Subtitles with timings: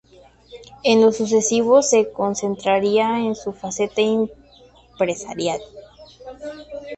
[0.83, 5.61] En lo sucesivo se concentraría en su faceta empresarial.